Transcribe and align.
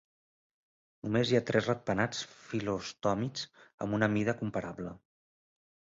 Només 1.07 1.33
hi 1.33 1.37
ha 1.39 1.41
tres 1.49 1.67
ratpenats 1.71 2.23
fil·lostòmids 2.47 3.47
amb 3.87 3.99
una 3.99 4.11
mida 4.15 4.39
comparable. 4.41 4.99